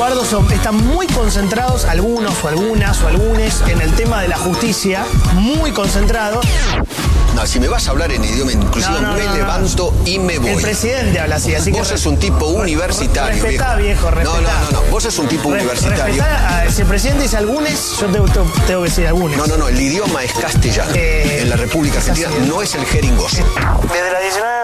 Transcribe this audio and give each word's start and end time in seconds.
Eduardo, 0.00 0.24
son, 0.24 0.50
están 0.50 0.76
muy 0.76 1.06
concentrados 1.08 1.84
algunos 1.84 2.32
o 2.42 2.48
algunas 2.48 3.02
o 3.02 3.08
algunos 3.08 3.62
en 3.68 3.82
el 3.82 3.92
tema 3.92 4.22
de 4.22 4.28
la 4.28 4.38
justicia, 4.38 5.04
muy 5.34 5.72
concentrados. 5.72 6.42
No, 7.34 7.46
si 7.46 7.60
me 7.60 7.68
vas 7.68 7.86
a 7.86 7.90
hablar 7.90 8.10
en 8.10 8.24
idioma 8.24 8.50
inclusivo, 8.50 8.94
No, 8.94 9.00
no, 9.02 9.12
me 9.12 9.24
no, 9.26 9.34
levanto 9.34 9.94
y 10.06 10.18
me 10.18 10.38
voy. 10.38 10.52
El 10.52 10.62
presidente 10.62 11.20
habla 11.20 11.36
así, 11.36 11.54
así 11.54 11.70
que... 11.70 11.78
Vos 11.78 11.88
sos 11.88 12.06
un 12.06 12.16
tipo 12.16 12.46
universitario, 12.46 13.42
Respetá, 13.42 13.76
viejo. 13.76 14.10
viejo. 14.10 14.24
No, 14.24 14.40
no, 14.40 14.70
no. 14.72 14.82
Vos 14.90 15.02
sos 15.02 15.18
un 15.18 15.28
tipo 15.28 15.50
Re- 15.52 15.58
universitario. 15.60 16.24
si 16.74 16.80
el 16.80 16.88
presidente 16.88 17.24
dice 17.24 17.36
algunos, 17.36 17.98
yo 18.00 18.06
tengo, 18.06 18.26
que 18.66 18.74
decir 18.88 19.06
algunos. 19.06 19.36
No, 19.36 19.46
no, 19.48 19.58
no. 19.58 19.68
El 19.68 19.78
idioma 19.78 20.24
es 20.24 20.32
castellano. 20.32 20.92
Eh, 20.94 21.40
en 21.42 21.50
la 21.50 21.56
República 21.56 21.98
Argentina 21.98 22.30
es. 22.40 22.48
no 22.48 22.62
es 22.62 22.74
el 22.74 22.86
jeringoso. 22.86 23.36
Desde 23.82 24.12
la 24.12 24.18
19 24.20 24.59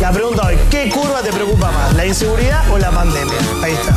la 0.00 0.10
pregunta 0.12 0.46
hoy, 0.46 0.56
¿qué 0.70 0.88
curva 0.90 1.20
te 1.22 1.32
preocupa 1.32 1.70
más, 1.70 1.94
la 1.94 2.06
inseguridad 2.06 2.68
o 2.70 2.78
la 2.78 2.90
pandemia? 2.90 3.34
Ahí 3.62 3.72
está. 3.72 3.94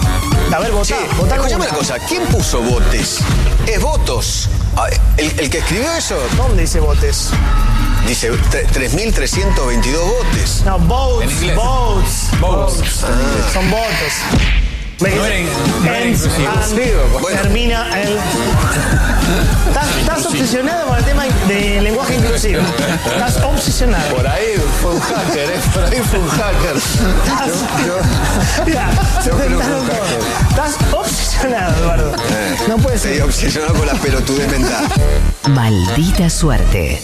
A 0.55 0.59
ver, 0.59 0.71
votá, 0.71 0.95
votá 1.18 1.36
escuchame 1.36 1.66
una 1.66 1.73
cosa. 1.76 2.00
¿Quién 2.00 2.26
puso 2.27 2.62
botes? 2.62 3.20
Es 3.67 3.81
votos. 3.81 4.50
Ah, 4.76 4.88
El, 5.17 5.39
el 5.39 5.50
que 5.50 5.58
escribió 5.58 5.91
eso 5.94 6.17
¿Dónde 6.38 6.62
dice 6.62 6.80
botes? 6.80 7.30
dice 8.08 8.31
tre- 8.31 8.66
3.322 8.67 9.98
botes. 10.00 10.63
No, 10.66 10.80
votes, 10.80 11.30
En 11.31 11.38
inglés. 11.38 11.55
votes. 11.55 12.39
Votes. 12.39 12.89
Son 13.53 13.70
votos. 13.70 14.61
No 15.02 15.26
era 15.26 15.36
no 16.04 16.05
inclusivo. 16.10 17.20
bueno. 17.22 17.42
Termina 17.42 17.90
el. 18.02 18.18
Estás, 19.68 19.88
estás 20.00 20.26
obsesionado 20.28 20.88
con 20.88 20.98
el 20.98 21.04
tema 21.05 21.23
de 21.48 21.82
lenguaje 21.82 22.16
inclusivo. 22.16 22.62
Estás 23.06 23.38
obsesionado. 23.44 24.16
Por 24.16 24.28
ahí 24.28 24.56
fue 24.82 24.92
un 24.92 25.00
hacker, 25.02 25.50
¿eh? 25.50 25.59
Por 25.73 25.84
ahí 25.86 26.02
fue 26.09 26.20
un 26.20 26.28
hacker. 26.30 26.76
Mira, 28.66 28.90
se 29.23 29.30
yo 29.30 29.38
creo 29.38 29.38
que 29.38 29.56
tentaron 29.56 29.82
un 29.82 29.88
todo. 29.88 29.98
hacker. 29.98 30.20
Estás 30.50 30.76
obsesionado, 30.94 31.78
Eduardo. 31.84 32.12
No 32.68 32.78
puede 32.78 32.95
Estoy 32.98 33.14
ser. 33.16 33.23
obsesionado 33.23 33.73
con 33.73 33.88
la 33.88 33.94
pelotudez 33.94 34.52
mental. 34.52 34.86
Maldita 35.50 36.30
suerte. 36.30 37.02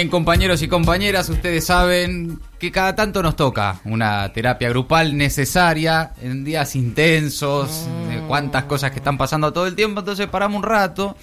Bien, 0.00 0.08
compañeros 0.08 0.62
y 0.62 0.68
compañeras, 0.68 1.28
ustedes 1.28 1.66
saben 1.66 2.40
que 2.58 2.72
cada 2.72 2.96
tanto 2.96 3.22
nos 3.22 3.36
toca 3.36 3.82
una 3.84 4.32
terapia 4.32 4.70
grupal 4.70 5.14
necesaria 5.14 6.12
en 6.22 6.42
días 6.42 6.74
intensos, 6.74 7.86
de 8.08 8.20
cuántas 8.26 8.64
cosas 8.64 8.92
que 8.92 8.96
están 8.96 9.18
pasando 9.18 9.52
todo 9.52 9.66
el 9.66 9.74
tiempo, 9.74 10.00
entonces 10.00 10.26
paramos 10.28 10.56
un 10.56 10.62
rato 10.62 11.18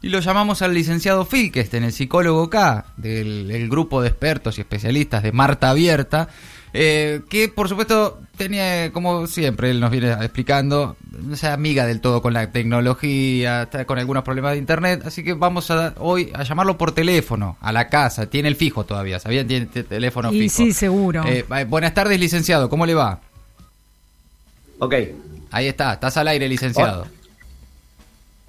y 0.00 0.10
lo 0.10 0.20
llamamos 0.20 0.62
al 0.62 0.74
licenciado 0.74 1.24
Filkesten, 1.24 1.82
el 1.82 1.92
psicólogo 1.92 2.48
K, 2.48 2.84
del 2.96 3.48
del 3.48 3.68
grupo 3.68 4.00
de 4.00 4.10
expertos 4.10 4.58
y 4.58 4.60
especialistas 4.60 5.24
de 5.24 5.32
Marta 5.32 5.70
Abierta, 5.70 6.28
eh, 6.72 7.20
que 7.28 7.48
por 7.48 7.68
supuesto 7.68 8.20
tenía, 8.36 8.92
como 8.92 9.26
siempre, 9.26 9.70
él 9.70 9.80
nos 9.80 9.90
viene 9.90 10.12
explicando, 10.12 10.96
no 11.20 11.36
sea 11.36 11.52
amiga 11.52 11.84
del 11.86 12.00
todo 12.00 12.22
con 12.22 12.32
la 12.32 12.50
tecnología, 12.52 13.62
está 13.62 13.84
con 13.84 13.98
algunos 13.98 14.22
problemas 14.24 14.52
de 14.52 14.58
internet, 14.58 15.02
así 15.04 15.22
que 15.24 15.34
vamos 15.34 15.70
a 15.70 15.94
hoy 15.98 16.30
a 16.34 16.42
llamarlo 16.44 16.78
por 16.78 16.92
teléfono, 16.92 17.56
a 17.60 17.72
la 17.72 17.88
casa, 17.88 18.26
tiene 18.26 18.48
el 18.48 18.56
fijo 18.56 18.84
todavía, 18.84 19.18
¿sabían? 19.18 19.46
Tiene 19.46 19.66
te- 19.66 19.82
teléfono 19.84 20.32
Y 20.32 20.40
fijo. 20.48 20.56
sí, 20.56 20.72
seguro. 20.72 21.24
Eh, 21.26 21.44
eh, 21.56 21.64
buenas 21.64 21.92
tardes, 21.94 22.18
licenciado, 22.20 22.68
¿cómo 22.70 22.86
le 22.86 22.94
va? 22.94 23.20
Ok. 24.78 24.94
Ahí 25.50 25.66
está, 25.66 25.94
estás 25.94 26.16
al 26.16 26.28
aire, 26.28 26.48
licenciado. 26.48 27.06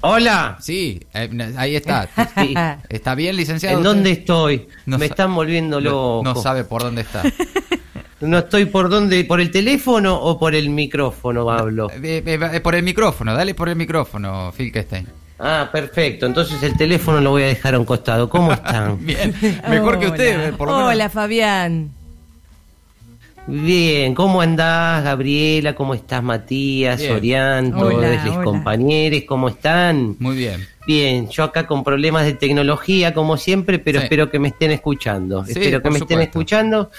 Hola. 0.03 0.57
Sí, 0.61 0.99
eh, 1.13 1.53
ahí 1.57 1.75
está. 1.75 2.07
Sí. 2.37 2.53
¿Está 2.89 3.13
bien, 3.13 3.35
licenciado? 3.35 3.77
¿En 3.77 3.83
dónde 3.83 4.11
estoy? 4.11 4.67
No 4.85 4.97
Me 4.97 5.05
están 5.05 5.35
volviendo 5.35 5.79
No, 5.79 5.89
loco. 5.89 6.21
no 6.23 6.35
sabe 6.41 6.63
por 6.63 6.81
dónde 6.81 7.01
está. 7.01 7.21
No 8.21 8.37
estoy 8.37 8.65
por 8.65 8.89
dónde, 8.89 9.23
por 9.25 9.41
el 9.41 9.49
teléfono 9.49 10.15
o 10.15 10.37
por 10.37 10.53
el 10.53 10.69
micrófono 10.69 11.49
hablo. 11.49 11.89
Eh, 11.89 12.23
eh, 12.25 12.39
eh, 12.53 12.59
por 12.59 12.75
el 12.75 12.83
micrófono, 12.83 13.33
dale 13.33 13.55
por 13.55 13.67
el 13.67 13.75
micrófono, 13.75 14.51
Filkestein. 14.51 15.07
Ah, 15.39 15.69
perfecto. 15.71 16.27
Entonces 16.27 16.61
el 16.61 16.77
teléfono 16.77 17.19
lo 17.19 17.31
voy 17.31 17.43
a 17.43 17.47
dejar 17.47 17.73
a 17.73 17.79
un 17.79 17.85
costado. 17.85 18.29
¿Cómo 18.29 18.53
están? 18.53 19.03
Bien, 19.03 19.33
mejor 19.67 19.99
que 19.99 20.07
usted, 20.07 20.53
por 20.53 20.67
lo 20.67 20.75
menos. 20.75 20.91
Hola, 20.91 21.09
Fabián. 21.09 21.91
Bien, 23.47 24.13
¿cómo 24.13 24.39
andás, 24.39 25.03
Gabriela? 25.03 25.73
¿Cómo 25.73 25.95
estás, 25.95 26.21
Matías, 26.21 26.99
Bien. 26.99 27.13
Orián, 27.13 27.71
todos 27.71 28.25
los 28.25 28.37
compañeros? 28.43 29.23
¿Cómo 29.27 29.49
están? 29.49 30.15
Muy 30.19 30.35
bien. 30.35 30.67
Bien, 30.85 31.29
yo 31.29 31.43
acá 31.43 31.67
con 31.67 31.83
problemas 31.83 32.25
de 32.25 32.33
tecnología, 32.33 33.13
como 33.13 33.37
siempre, 33.37 33.77
pero 33.79 33.99
Sí. 33.99 34.03
espero 34.05 34.29
que 34.31 34.39
me 34.39 34.47
estén 34.49 34.71
escuchando. 34.71 35.45
Sí, 35.45 35.51
espero 35.51 35.81
que 35.81 35.89
me 35.91 35.99
estén 35.99 36.21
escuchando. 36.21 36.89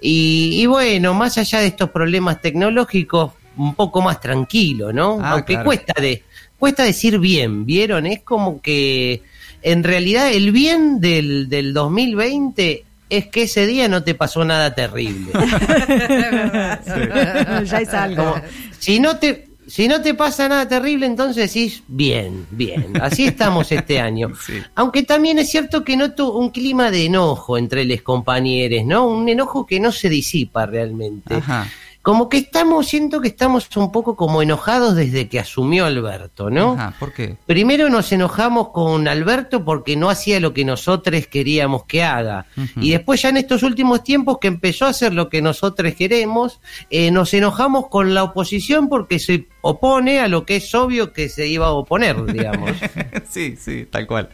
Y, 0.00 0.60
y 0.62 0.66
bueno, 0.66 1.12
más 1.14 1.36
allá 1.38 1.60
de 1.60 1.66
estos 1.66 1.90
problemas 1.90 2.40
tecnológicos, 2.40 3.32
un 3.58 3.74
poco 3.74 4.00
más 4.02 4.20
tranquilo, 4.20 4.92
¿no? 4.92 5.18
Ah, 5.22 5.32
Aunque 5.32 5.54
claro. 5.54 5.66
cuesta 5.66 5.94
de 6.00 6.22
cuesta 6.58 6.84
decir 6.84 7.18
bien, 7.18 7.66
¿vieron? 7.66 8.06
Es 8.06 8.20
como 8.22 8.60
que 8.62 9.22
en 9.62 9.82
realidad 9.84 10.32
el 10.32 10.52
bien 10.52 11.00
del, 11.00 11.48
del 11.48 11.72
2020 11.74 12.84
es 13.08 13.26
que 13.28 13.42
ese 13.42 13.66
día 13.66 13.88
no 13.88 14.02
te 14.02 14.14
pasó 14.14 14.44
nada 14.44 14.74
terrible. 14.74 15.30
ya 17.64 17.80
es 17.80 17.94
algo. 17.94 18.32
Como, 18.32 18.42
si 18.78 18.98
no 19.00 19.16
te 19.18 19.46
si 19.66 19.88
no 19.88 20.00
te 20.00 20.14
pasa 20.14 20.48
nada 20.48 20.68
terrible, 20.68 21.06
entonces 21.06 21.52
decís 21.52 21.82
bien, 21.88 22.46
bien. 22.50 23.00
Así 23.00 23.26
estamos 23.26 23.70
este 23.72 24.00
año. 24.00 24.32
Sí. 24.44 24.62
Aunque 24.74 25.02
también 25.02 25.38
es 25.38 25.50
cierto 25.50 25.84
que 25.84 25.96
noto 25.96 26.32
un 26.34 26.50
clima 26.50 26.90
de 26.90 27.06
enojo 27.06 27.58
entre 27.58 27.84
los 27.84 28.02
compañeros, 28.02 28.84
¿no? 28.84 29.06
Un 29.06 29.28
enojo 29.28 29.66
que 29.66 29.80
no 29.80 29.92
se 29.92 30.08
disipa 30.08 30.66
realmente. 30.66 31.34
Ajá. 31.34 31.66
Como 32.06 32.28
que 32.28 32.36
estamos, 32.36 32.86
siento 32.86 33.20
que 33.20 33.26
estamos 33.26 33.68
un 33.76 33.90
poco 33.90 34.14
como 34.14 34.40
enojados 34.40 34.94
desde 34.94 35.28
que 35.28 35.40
asumió 35.40 35.86
Alberto, 35.86 36.50
¿no? 36.50 36.74
Ajá, 36.74 36.94
¿por 37.00 37.12
qué? 37.12 37.36
Primero 37.46 37.88
nos 37.88 38.12
enojamos 38.12 38.68
con 38.68 39.08
Alberto 39.08 39.64
porque 39.64 39.96
no 39.96 40.08
hacía 40.08 40.38
lo 40.38 40.54
que 40.54 40.64
nosotros 40.64 41.26
queríamos 41.26 41.84
que 41.86 42.04
haga. 42.04 42.46
Y 42.76 42.92
después 42.92 43.22
ya 43.22 43.30
en 43.30 43.38
estos 43.38 43.64
últimos 43.64 44.04
tiempos 44.04 44.38
que 44.40 44.46
empezó 44.46 44.86
a 44.86 44.90
hacer 44.90 45.14
lo 45.14 45.28
que 45.28 45.42
nosotros 45.42 45.94
queremos, 45.94 46.60
eh, 46.90 47.10
nos 47.10 47.34
enojamos 47.34 47.88
con 47.88 48.14
la 48.14 48.22
oposición 48.22 48.88
porque 48.88 49.18
se 49.18 49.48
opone 49.60 50.20
a 50.20 50.28
lo 50.28 50.46
que 50.46 50.58
es 50.58 50.74
obvio 50.76 51.12
que 51.12 51.28
se 51.28 51.48
iba 51.48 51.66
a 51.66 51.72
oponer, 51.72 52.24
digamos. 52.32 52.70
sí, 53.28 53.56
sí, 53.56 53.84
tal 53.90 54.06
cual. 54.06 54.28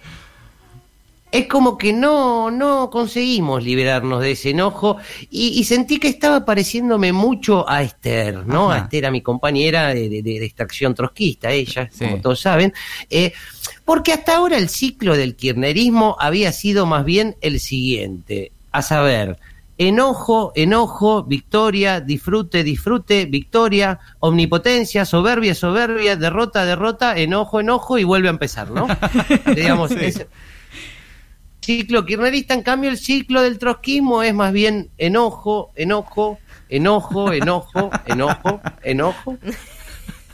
Es 1.32 1.46
como 1.48 1.78
que 1.78 1.92
no, 1.92 2.50
no 2.50 2.90
conseguimos 2.90 3.64
liberarnos 3.64 4.20
de 4.20 4.32
ese 4.32 4.50
enojo 4.50 4.98
y, 5.30 5.48
y 5.58 5.64
sentí 5.64 5.98
que 5.98 6.08
estaba 6.08 6.44
pareciéndome 6.44 7.12
mucho 7.12 7.68
a 7.68 7.82
Esther, 7.82 8.46
¿no? 8.46 8.70
Ajá. 8.70 8.82
A 8.82 8.84
Esther, 8.84 9.06
a 9.06 9.10
mi 9.10 9.22
compañera 9.22 9.88
de, 9.94 10.08
de- 10.08 10.22
de 10.22 10.44
extracción 10.44 10.94
trotskista, 10.94 11.50
ella, 11.50 11.88
Sí. 11.90 12.04
como 12.04 12.20
todos 12.20 12.40
saben, 12.40 12.72
eh, 13.10 13.32
porque 13.84 14.12
hasta 14.12 14.36
ahora 14.36 14.58
el 14.58 14.68
ciclo 14.68 15.16
del 15.16 15.34
kirchnerismo 15.34 16.16
había 16.20 16.52
sido 16.52 16.86
más 16.86 17.04
bien 17.04 17.34
el 17.40 17.58
siguiente, 17.60 18.52
a 18.70 18.82
saber, 18.82 19.38
enojo, 19.78 20.52
enojo, 20.54 21.24
victoria, 21.24 22.00
disfrute, 22.00 22.62
disfrute, 22.62 23.24
victoria, 23.24 23.98
omnipotencia, 24.20 25.04
soberbia, 25.04 25.54
soberbia, 25.54 26.14
derrota, 26.16 26.64
derrota, 26.64 27.16
enojo, 27.18 27.60
enojo 27.60 27.98
y 27.98 28.04
vuelve 28.04 28.28
a 28.28 28.32
empezar, 28.32 28.70
¿no? 28.70 28.86
Digamos, 29.56 29.90
es- 29.92 30.26
ciclo 31.62 32.04
kirchnerista, 32.04 32.54
en 32.54 32.62
cambio 32.62 32.90
el 32.90 32.98
ciclo 32.98 33.40
del 33.42 33.58
trotskismo 33.58 34.22
es 34.22 34.34
más 34.34 34.52
bien 34.52 34.90
enojo, 34.98 35.72
enojo, 35.76 36.38
enojo, 36.68 37.32
enojo, 37.32 37.90
enojo, 38.06 38.60
enojo 38.82 39.38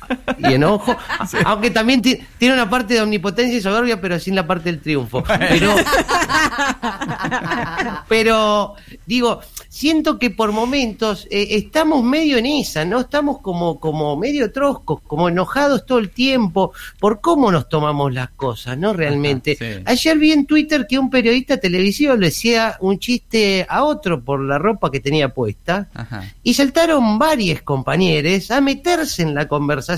y 0.39 0.55
enojo, 0.55 0.97
aunque 1.45 1.71
también 1.71 2.03
ti- 2.03 2.19
tiene 2.39 2.55
una 2.55 2.69
parte 2.69 2.95
de 2.95 3.03
omnipotencia 3.03 3.59
y 3.59 3.61
soberbia, 3.61 4.01
pero 4.01 4.19
sin 4.19 4.35
la 4.35 4.47
parte 4.47 4.71
del 4.71 4.81
triunfo. 4.81 5.23
Pero, 5.23 5.75
pero 8.09 8.75
digo, 9.07 9.41
siento 9.69 10.19
que 10.19 10.31
por 10.31 10.53
momentos 10.53 11.27
eh, 11.31 11.49
estamos 11.51 12.03
medio 12.03 12.39
en 12.39 12.47
esa, 12.47 12.85
¿no? 12.85 13.01
Estamos 13.01 13.41
como, 13.41 13.79
como 13.81 14.17
medio 14.17 14.53
troscos, 14.53 15.01
como 15.07 15.29
enojados 15.29 15.87
todo 15.87 15.99
el 15.99 16.11
tiempo 16.11 16.73
por 16.99 17.21
cómo 17.21 17.51
nos 17.53 17.69
tomamos 17.69 18.13
las 18.13 18.31
cosas, 18.31 18.77
¿no? 18.79 18.93
Realmente. 18.93 19.57
Ajá, 19.61 19.79
sí. 19.79 19.83
Ayer 19.87 20.19
vi 20.19 20.33
en 20.33 20.47
Twitter 20.47 20.87
que 20.89 20.99
un 20.99 21.11
periodista 21.11 21.59
televisivo 21.59 22.15
le 22.17 22.27
decía 22.27 22.77
un 22.81 22.99
chiste 22.99 23.67
a 23.69 23.85
otro 23.85 24.23
por 24.23 24.41
la 24.41 24.59
ropa 24.59 24.91
que 24.91 25.01
tenía 25.01 25.33
puesta. 25.35 25.89
Ajá. 25.95 26.25
Y 26.43 26.55
saltaron 26.55 27.19
varios 27.19 27.63
compañeros 27.63 28.51
a 28.51 28.61
meterse 28.61 29.23
en 29.23 29.35
la 29.35 29.49
conversación 29.49 29.98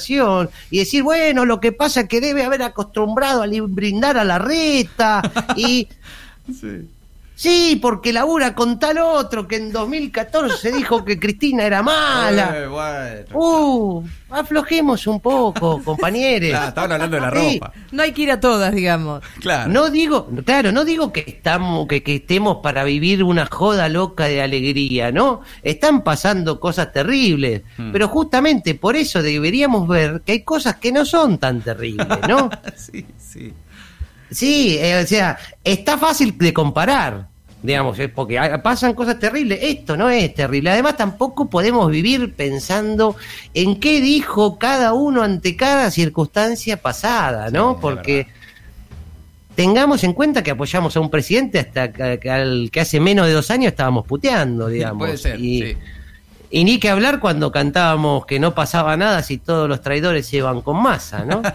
y 0.71 0.79
decir, 0.79 1.03
bueno, 1.03 1.45
lo 1.45 1.61
que 1.61 1.73
pasa 1.73 2.03
es 2.03 2.09
que 2.09 2.21
debe 2.21 2.45
haber 2.45 2.63
acostumbrado 2.63 3.43
a 3.43 3.47
brindar 3.69 4.17
a 4.17 4.25
la 4.25 4.39
reta. 4.39 5.23
Y 5.57 5.89
Sí, 6.53 6.89
porque 7.81 8.13
labura 8.13 8.55
con 8.55 8.79
tal 8.79 8.99
otro 8.99 9.49
que 9.49 9.57
en 9.57 9.73
2014 9.73 10.73
dijo 10.73 11.05
que 11.05 11.19
Cristina 11.19 11.65
era 11.65 11.83
mala. 11.83 12.53
Eh, 12.55 12.67
bueno. 12.67 13.25
Uh, 13.35 14.05
aflojemos 14.31 15.07
un 15.07 15.21
poco, 15.21 15.83
compañeros. 15.83 16.59
Ah, 16.61 16.69
estaban 16.69 16.93
hablando 16.93 17.17
de 17.17 17.23
la 17.23 17.31
Sí. 17.31 17.55
ropa. 17.61 17.73
No 17.93 18.03
hay 18.03 18.13
que 18.13 18.23
ir 18.23 18.31
a 18.31 18.41
todas, 18.41 18.75
digamos. 18.75 19.23
Claro. 19.41 19.71
No 19.73 19.89
digo, 19.91 20.29
claro, 20.45 20.71
no 20.73 20.85
digo 20.85 21.13
que 21.13 21.25
estamos, 21.27 21.87
que, 21.89 22.03
que 22.03 22.17
estemos 22.17 22.59
para 22.63 22.85
vivir 22.85 23.23
una 23.25 23.47
joda 23.47 23.89
loca 23.89 24.25
de 24.27 24.43
alegría, 24.43 25.11
¿no? 25.11 25.41
Están 25.63 26.03
pasando 26.05 26.61
cosas 26.61 26.93
terribles, 26.93 27.63
Hmm. 27.79 27.93
pero 27.93 28.09
justamente 28.09 28.75
por 28.75 28.97
eso 28.97 29.23
deberíamos 29.23 29.89
ver 29.89 30.23
que 30.27 30.33
hay 30.33 30.43
cosas 30.43 30.77
que 30.77 30.93
no 30.93 31.05
son 31.05 31.39
tan 31.39 31.63
terribles, 31.63 32.07
¿no? 32.29 32.51
Sí, 32.77 33.07
sí. 33.19 33.53
Sí, 34.31 34.77
eh, 34.79 35.01
o 35.03 35.07
sea, 35.09 35.37
está 35.65 35.99
fácil 35.99 36.39
de 36.39 36.53
comparar, 36.53 37.27
digamos, 37.63 37.99
es 37.99 38.11
porque 38.11 38.39
pasan 38.63 38.95
cosas 38.95 39.19
terribles. 39.19 39.59
Esto 39.63 39.97
no 39.97 40.09
es 40.09 40.35
terrible. 40.35 40.71
Además, 40.71 40.97
tampoco 40.97 41.51
podemos 41.51 41.91
vivir 41.91 42.35
pensando 42.35 43.17
en 43.55 43.79
qué 43.79 44.01
dijo 44.01 44.59
cada 44.59 44.95
uno 44.95 45.23
ante 45.23 45.57
cada 45.57 45.91
circunstancia 45.91 46.77
pasada, 46.79 47.51
¿no? 47.51 47.75
Sí, 47.75 47.79
porque 47.81 48.27
tengamos 49.55 50.05
en 50.05 50.13
cuenta 50.13 50.43
que 50.43 50.53
apoyamos 50.53 50.97
a 50.97 51.01
un 51.01 51.11
presidente 51.11 51.59
hasta 51.59 51.93
que, 51.93 52.19
que 52.19 52.31
al 52.31 52.71
que 52.73 52.81
hace 52.81 53.01
menos 53.01 53.27
de 53.27 53.33
dos 53.33 53.51
años 53.51 53.73
estábamos 53.73 54.07
puteando, 54.07 54.69
digamos. 54.69 54.99
Puede 54.99 55.19
ser, 55.19 55.39
y, 55.39 55.63
sí. 55.63 55.77
Y 56.51 56.65
ni 56.65 56.79
que 56.79 56.91
hablar 56.91 57.21
cuando 57.21 57.53
cantábamos 57.53 58.27
que 58.27 58.41
no 58.41 58.55
pasaba 58.55 58.97
nada 58.97 59.23
si 59.23 59.39
todos 59.39 59.69
los 59.69 59.81
traidores 59.81 60.27
se 60.27 60.39
iban 60.39 60.63
con 60.63 60.83
masa, 60.83 61.25
¿no? 61.25 61.43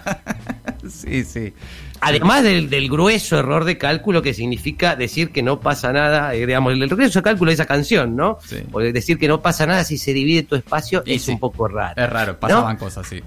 Sí, 0.88 1.24
sí. 1.24 1.51
Además 2.00 2.44
del, 2.44 2.69
del 2.69 2.89
grueso 2.89 3.39
error 3.39 3.65
de 3.65 3.80
cálculo 3.80 4.21
que 4.21 4.36
significa 4.36 4.95
decir 4.95 5.31
que 5.31 5.42
no 5.42 5.59
pasa 5.59 5.92
nada, 5.92 6.36
eh, 6.36 6.45
digamos, 6.45 6.74
el 6.74 6.88
grueso 6.88 7.24
cálculo 7.24 7.50
de 7.50 7.56
esa 7.56 7.65
canción, 7.65 8.15
¿no? 8.15 8.38
Sí. 8.45 8.57
Porque 8.71 8.94
decir 8.94 9.18
que 9.18 9.27
no 9.27 9.42
pasa 9.42 9.65
nada 9.65 9.83
si 9.83 9.97
se 9.97 10.13
divide 10.13 10.44
tu 10.44 10.56
espacio 10.56 11.01
Y 11.03 11.15
es 11.15 11.24
sí. 11.24 11.31
un 11.31 11.39
poco 11.39 11.68
raro. 11.68 12.00
Es 12.00 12.07
raro, 12.07 12.33
¿no? 12.33 12.39
pasaban 12.39 12.77
cosas, 12.77 13.07
sí. 13.07 13.24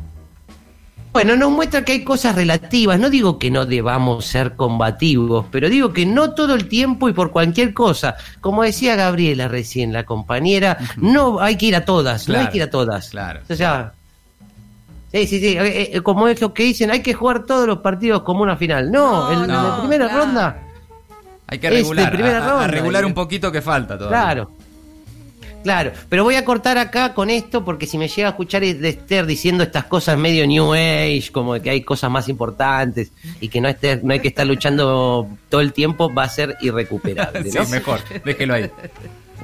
Bueno, 1.12 1.36
nos 1.36 1.50
muestra 1.50 1.84
que 1.84 1.92
hay 1.92 2.04
cosas 2.04 2.36
relativas. 2.36 2.98
No 3.00 3.10
digo 3.10 3.38
que 3.38 3.50
no 3.50 3.66
debamos 3.66 4.26
ser 4.26 4.54
combativos, 4.54 5.46
pero 5.50 5.68
digo 5.68 5.92
que 5.92 6.06
no 6.06 6.32
todo 6.34 6.54
el 6.54 6.68
tiempo 6.68 7.08
y 7.08 7.12
por 7.12 7.30
cualquier 7.30 7.74
cosa. 7.74 8.16
Como 8.40 8.62
decía 8.62 8.94
Gabriela 8.94 9.48
recién, 9.48 9.92
la 9.92 10.04
compañera, 10.04 10.76
no 10.96 11.40
hay 11.40 11.56
que 11.56 11.66
ir 11.66 11.76
a 11.76 11.84
todas, 11.84 12.28
no 12.28 12.38
hay 12.38 12.48
que 12.48 12.58
ir 12.58 12.62
a 12.62 12.70
todas. 12.70 13.08
claro. 13.10 13.40
O 13.48 13.54
sea, 13.54 13.92
sí, 15.12 15.26
sí, 15.26 15.40
sí. 15.40 15.56
eh, 15.58 15.90
eh, 15.96 16.00
como 16.02 16.28
es 16.28 16.40
lo 16.40 16.52
que 16.54 16.62
dicen, 16.64 16.90
hay 16.90 17.00
que 17.02 17.14
jugar 17.14 17.44
todos 17.44 17.66
los 17.66 17.78
partidos 17.78 18.22
como 18.22 18.42
una 18.42 18.56
final. 18.56 18.90
No, 18.92 19.32
No, 19.32 19.42
en 19.42 19.48
no, 19.48 19.62
la 19.68 19.78
primera 19.80 20.08
claro. 20.08 20.24
ronda. 20.24 20.62
Hay 21.50 21.58
que 21.58 21.70
regular, 21.70 22.12
primera 22.12 22.38
a- 22.38 22.46
a, 22.46 22.50
ronda, 22.50 22.66
regular 22.68 23.04
un 23.06 23.14
poquito 23.14 23.50
que 23.50 23.62
falta 23.62 23.96
todavía. 23.96 24.20
Claro. 24.20 24.50
Claro, 25.68 25.92
pero 26.08 26.24
voy 26.24 26.34
a 26.34 26.46
cortar 26.46 26.78
acá 26.78 27.12
con 27.12 27.28
esto 27.28 27.62
porque 27.62 27.84
si 27.86 27.98
me 27.98 28.08
llega 28.08 28.28
a 28.28 28.30
escuchar 28.30 28.62
de 28.62 28.88
Esther 28.88 29.26
diciendo 29.26 29.62
estas 29.62 29.84
cosas 29.84 30.16
medio 30.16 30.46
New 30.46 30.72
Age, 30.72 31.28
como 31.30 31.52
de 31.52 31.60
que 31.60 31.68
hay 31.68 31.82
cosas 31.82 32.10
más 32.10 32.26
importantes 32.30 33.12
y 33.38 33.48
que 33.48 33.60
no, 33.60 33.68
esté- 33.68 34.00
no 34.02 34.14
hay 34.14 34.20
que 34.20 34.28
estar 34.28 34.46
luchando 34.46 35.28
todo 35.50 35.60
el 35.60 35.74
tiempo, 35.74 36.10
va 36.10 36.22
a 36.24 36.28
ser 36.30 36.56
irrecuperable. 36.62 37.50
Sí, 37.50 37.58
¿no? 37.58 37.68
mejor, 37.68 38.00
déjelo 38.24 38.54
ahí. 38.54 38.70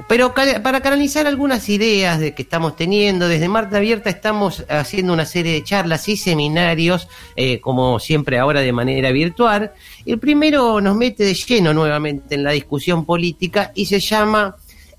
Pero 0.07 0.33
para 0.33 0.81
canalizar 0.81 1.27
algunas 1.27 1.69
ideas 1.69 2.19
de 2.19 2.33
que 2.33 2.41
estamos 2.41 2.75
teniendo, 2.75 3.27
desde 3.27 3.47
Marta 3.47 3.77
Abierta 3.77 4.09
estamos 4.09 4.65
haciendo 4.67 5.13
una 5.13 5.25
serie 5.25 5.53
de 5.53 5.63
charlas 5.63 6.09
y 6.09 6.17
seminarios, 6.17 7.07
eh, 7.35 7.59
como 7.61 7.99
siempre 7.99 8.39
ahora 8.39 8.61
de 8.61 8.73
manera 8.73 9.11
virtual. 9.11 9.73
El 10.07 10.17
primero 10.17 10.81
nos 10.81 10.95
mete 10.95 11.23
de 11.23 11.35
lleno 11.35 11.71
nuevamente 11.71 12.33
en 12.33 12.43
la 12.43 12.51
discusión 12.51 13.05
política 13.05 13.71
y 13.75 13.85
se 13.85 13.99
llama 13.99 14.55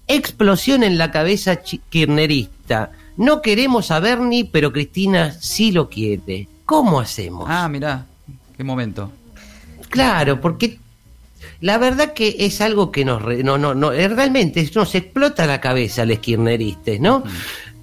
Explosión 0.09 0.83
en 0.83 0.99
la 0.99 1.11
cabeza 1.11 1.57
kirchnerista. 1.57 2.91
No 3.17 3.43
queremos 3.43 3.91
a 3.91 3.99
Bernie, 4.01 4.49
pero 4.51 4.73
Cristina 4.73 5.33
sí 5.41 5.73
lo 5.73 5.89
quiere. 5.89 6.49
¿Cómo 6.65 7.01
hacemos? 7.01 7.47
Ah, 7.49 7.69
mirá, 7.69 8.07
qué 8.57 8.65
momento. 8.65 9.11
Claro, 9.89 10.41
porque 10.41 10.79
la 11.61 11.79
verdad 11.79 12.13
que 12.13 12.37
es 12.41 12.61
algo 12.61 12.91
que 12.91 13.05
nos 13.05 13.23
re- 13.23 13.43
no 13.43 13.57
no 13.57 13.75
no 13.75 13.93
eh, 13.93 14.09
realmente 14.09 14.69
nos 14.75 14.95
explota 14.95 15.47
la 15.47 15.61
cabeza 15.61 16.05
los 16.05 16.19
kirchneristas, 16.19 17.01
¿no? 17.01 17.23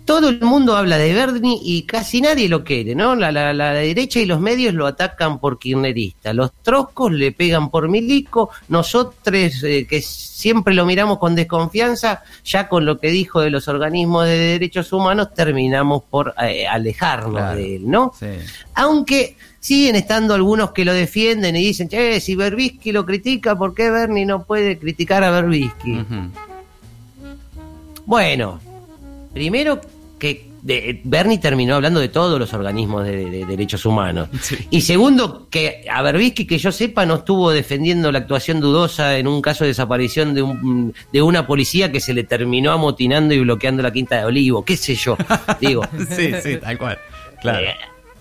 Todo 0.05 0.27
el 0.29 0.41
mundo 0.41 0.75
habla 0.75 0.97
de 0.97 1.13
Bernie 1.13 1.57
y 1.63 1.83
casi 1.83 2.19
nadie 2.19 2.49
lo 2.49 2.65
quiere, 2.65 2.93
¿no? 2.93 3.15
La, 3.15 3.31
la, 3.31 3.53
la 3.53 3.71
derecha 3.73 4.19
y 4.19 4.25
los 4.25 4.41
medios 4.41 4.73
lo 4.73 4.85
atacan 4.85 5.39
por 5.39 5.57
kirchnerista, 5.59 6.33
los 6.33 6.51
troscos 6.61 7.13
le 7.13 7.31
pegan 7.31 7.69
por 7.69 7.87
milico, 7.87 8.49
nosotros 8.67 9.63
eh, 9.63 9.87
que 9.89 10.01
siempre 10.01 10.73
lo 10.73 10.85
miramos 10.85 11.19
con 11.19 11.35
desconfianza, 11.35 12.21
ya 12.43 12.67
con 12.67 12.83
lo 12.85 12.99
que 12.99 13.07
dijo 13.11 13.39
de 13.39 13.49
los 13.49 13.69
organismos 13.69 14.25
de 14.25 14.37
derechos 14.37 14.91
humanos 14.91 15.33
terminamos 15.33 16.03
por 16.09 16.33
eh, 16.41 16.67
alejarnos 16.67 17.31
Claro. 17.31 17.55
de 17.57 17.75
él, 17.77 17.89
¿no? 17.89 18.11
Sí. 18.19 18.25
Aunque 18.75 19.37
siguen 19.61 19.95
estando 19.95 20.33
algunos 20.33 20.71
que 20.71 20.83
lo 20.83 20.93
defienden 20.93 21.55
y 21.55 21.63
dicen, 21.63 21.87
che, 21.87 22.19
si 22.19 22.35
Berbisky 22.35 22.91
lo 22.91 23.05
critica, 23.05 23.57
¿por 23.57 23.73
qué 23.73 23.89
Bernie 23.89 24.25
no 24.25 24.43
puede 24.43 24.77
criticar 24.77 25.23
a 25.23 25.31
Berbisky? 25.31 26.05
Bueno, 28.05 28.59
primero 29.33 29.81
que 30.19 30.47
de- 30.61 31.01
Bernie 31.03 31.37
terminó 31.39 31.75
hablando 31.75 31.99
de 31.99 32.07
todos 32.07 32.39
los 32.39 32.53
organismos 32.53 33.03
de, 33.03 33.29
de 33.29 33.45
derechos 33.45 33.85
humanos. 33.85 34.29
Sí. 34.41 34.55
Y 34.69 34.81
segundo, 34.81 35.47
que 35.49 35.85
a 35.91 36.01
Berbisky, 36.01 36.45
que 36.47 36.57
yo 36.57 36.71
sepa, 36.71 37.05
no 37.05 37.15
estuvo 37.15 37.51
defendiendo 37.51 38.09
la 38.11 38.19
actuación 38.19 38.61
dudosa 38.61 39.17
en 39.17 39.27
un 39.27 39.41
caso 39.41 39.65
de 39.65 39.69
desaparición 39.69 40.33
de, 40.33 40.41
un, 40.41 40.93
de 41.11 41.21
una 41.21 41.45
policía 41.45 41.91
que 41.91 41.99
se 41.99 42.13
le 42.13 42.23
terminó 42.23 42.71
amotinando 42.71 43.33
y 43.33 43.39
bloqueando 43.39 43.83
la 43.83 43.91
Quinta 43.91 44.17
de 44.19 44.25
Olivo, 44.25 44.63
qué 44.63 44.77
sé 44.77 44.95
yo, 44.95 45.17
digo. 45.59 45.83
Sí, 46.15 46.31
sí, 46.41 46.55
tal 46.57 46.77
cual. 46.77 46.97
Claro. 47.41 47.59
Eh, 47.59 47.75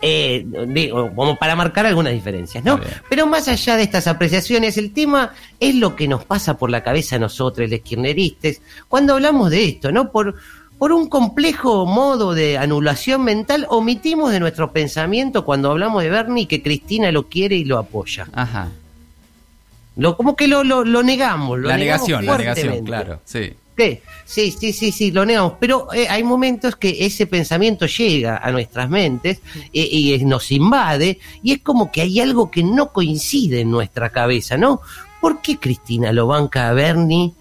eh, 0.05 0.45
digo, 0.67 1.15
como 1.15 1.37
para 1.37 1.55
marcar 1.55 1.87
algunas 1.87 2.13
diferencias, 2.13 2.65
¿no? 2.65 2.81
Pero 3.09 3.25
más 3.29 3.47
allá 3.47 3.77
de 3.77 3.85
estas 3.85 4.09
apreciaciones, 4.09 4.77
el 4.77 4.93
tema 4.93 5.33
es 5.61 5.77
lo 5.77 5.95
que 5.95 6.09
nos 6.09 6.25
pasa 6.25 6.59
por 6.59 6.71
la 6.71 6.83
cabeza 6.83 7.15
a 7.15 7.19
nosotros, 7.21 7.71
los 7.71 7.79
kirchneristas, 7.83 8.61
cuando 8.89 9.15
hablamos 9.15 9.49
de 9.53 9.65
esto, 9.65 9.93
¿no? 9.93 10.11
Por, 10.11 10.35
por 10.83 10.91
un 10.91 11.09
complejo 11.09 11.87
modo 11.87 12.35
de 12.35 12.59
anulación 12.59 13.23
mental, 13.23 13.69
omitimos 13.71 14.33
de 14.33 14.41
nuestro 14.41 14.73
pensamiento 14.73 15.45
cuando 15.45 15.71
hablamos 15.71 16.03
de 16.03 16.11
Bernie 16.11 16.49
que 16.49 16.61
Cristina 16.61 17.13
lo 17.13 17.29
quiere 17.29 17.55
y 17.55 17.65
lo 17.65 17.79
apoya. 17.79 18.27
Ajá. 18.33 18.69
Lo, 19.95 20.17
como 20.17 20.35
que 20.35 20.49
lo, 20.49 20.65
lo, 20.65 20.85
lo 20.85 21.05
negamos. 21.05 21.61
Lo 21.61 21.69
La 21.69 21.77
negamos 21.77 22.09
negación, 22.09 22.27
la 22.27 22.37
negación, 22.37 22.85
claro. 22.85 23.21
Sí. 23.25 23.53
Sí, 23.79 24.01
sí, 24.25 24.51
sí, 24.51 24.73
sí, 24.73 24.91
sí, 24.91 25.13
lo 25.13 25.25
negamos. 25.25 25.53
Pero 25.61 25.87
eh, 25.93 26.09
hay 26.11 26.25
momentos 26.25 26.75
que 26.75 27.07
ese 27.07 27.29
pensamiento 27.29 27.87
llega 27.87 28.39
a 28.39 28.51
nuestras 28.51 28.91
mentes 28.91 29.41
eh, 29.73 29.89
y 29.89 30.25
nos 30.25 30.51
invade 30.51 31.21
y 31.45 31.53
es 31.53 31.61
como 31.61 31.93
que 31.93 32.01
hay 32.01 32.19
algo 32.19 32.51
que 32.51 32.65
no 32.65 32.93
coincide 32.93 33.61
en 33.61 33.71
nuestra 33.71 34.11
cabeza, 34.11 34.57
¿no? 34.57 34.81
¿Por 35.21 35.43
qué 35.43 35.59
Cristina 35.59 36.13
lo 36.13 36.27
banca 36.27 36.69
a 36.69 36.73
Bernie? 36.73 37.35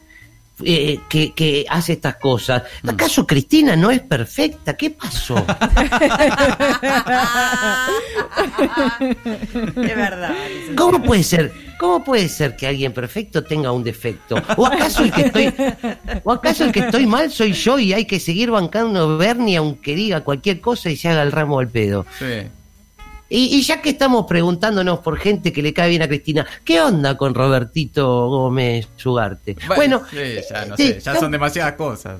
Eh, 0.63 0.99
que, 1.09 1.33
que 1.33 1.65
hace 1.69 1.93
estas 1.93 2.15
cosas. 2.17 2.63
¿Acaso 2.87 3.25
Cristina 3.25 3.75
no 3.75 3.91
es 3.91 4.01
perfecta? 4.01 4.75
¿Qué 4.75 4.91
pasó? 4.91 5.45
Es 9.01 9.95
verdad. 9.95 10.33
¿Cómo 10.75 11.01
puede 11.03 11.23
ser? 11.23 11.51
¿Cómo 11.79 12.03
puede 12.03 12.29
ser 12.29 12.55
que 12.55 12.67
alguien 12.67 12.93
perfecto 12.93 13.43
tenga 13.43 13.71
un 13.71 13.83
defecto? 13.83 14.35
¿O 14.55 14.65
acaso 14.65 15.03
el 15.03 15.11
que 15.11 15.21
estoy, 15.21 15.53
o 16.23 16.31
acaso 16.31 16.65
el 16.65 16.71
que 16.71 16.81
estoy 16.81 17.05
mal 17.07 17.31
soy 17.31 17.53
yo 17.53 17.79
y 17.79 17.93
hay 17.93 18.05
que 18.05 18.19
seguir 18.19 18.51
bancando 18.51 19.01
a 19.01 19.17
Bernie 19.17 19.57
aunque 19.57 19.95
diga 19.95 20.21
cualquier 20.21 20.61
cosa 20.61 20.89
y 20.89 20.95
se 20.95 21.09
haga 21.09 21.23
el 21.23 21.31
ramo 21.31 21.59
al 21.59 21.69
pedo? 21.69 22.05
Sí. 22.19 22.47
Y, 23.33 23.45
y 23.55 23.61
ya 23.61 23.81
que 23.81 23.91
estamos 23.91 24.25
preguntándonos 24.27 24.99
por 24.99 25.17
gente 25.17 25.53
que 25.53 25.61
le 25.61 25.71
cae 25.73 25.87
bien 25.89 26.01
a 26.01 26.07
Cristina, 26.09 26.45
¿qué 26.65 26.81
onda 26.81 27.15
con 27.15 27.33
Robertito 27.33 28.27
Gómez 28.27 28.89
Sugarte? 28.97 29.55
Bueno, 29.73 30.01
sí, 30.11 30.17
ya 30.49 30.65
no 30.65 30.75
sí, 30.75 30.87
sé, 30.87 30.99
ya 30.99 31.15
son 31.15 31.31
demasiadas 31.31 31.75
cosas. 31.75 32.19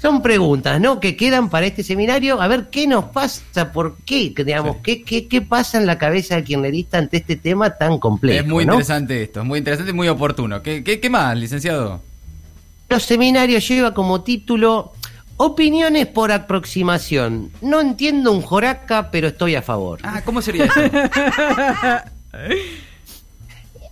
son 0.00 0.22
preguntas, 0.22 0.80
¿no? 0.80 1.00
Que 1.00 1.16
quedan 1.16 1.50
para 1.50 1.66
este 1.66 1.82
seminario. 1.82 2.40
A 2.40 2.46
ver 2.46 2.68
qué 2.70 2.86
nos 2.86 3.06
pasa, 3.06 3.72
por 3.72 3.96
qué, 4.04 4.32
digamos, 4.46 4.76
Sí. 4.76 4.82
qué, 4.84 5.02
qué, 5.02 5.26
qué 5.26 5.42
pasa 5.42 5.78
en 5.78 5.86
la 5.86 5.98
cabeza 5.98 6.36
del 6.36 6.44
kirchnerista 6.44 6.98
ante 6.98 7.16
este 7.16 7.34
tema 7.34 7.70
tan 7.70 7.98
complejo. 7.98 8.44
es 8.44 8.46
muy 8.46 8.64
¿no? 8.64 8.74
interesante 8.74 9.24
esto, 9.24 9.40
es 9.40 9.46
muy 9.46 9.58
interesante 9.58 9.90
y 9.90 9.94
muy 9.94 10.06
oportuno. 10.06 10.62
¿Qué, 10.62 10.84
qué, 10.84 11.00
qué 11.00 11.10
más, 11.10 11.36
licenciado? 11.36 12.00
Los 12.88 13.02
seminarios 13.02 13.66
lleva 13.66 13.92
como 13.92 14.20
título 14.22 14.92
Opiniones 15.36 16.06
por 16.06 16.30
aproximación. 16.32 17.50
No 17.60 17.80
entiendo 17.80 18.30
un 18.32 18.40
joraca, 18.42 19.10
pero 19.10 19.28
estoy 19.28 19.54
a 19.56 19.62
favor. 19.62 19.98
Ah, 20.02 20.22
¿cómo 20.24 20.40
sería 20.42 20.66
esto? 20.66 20.80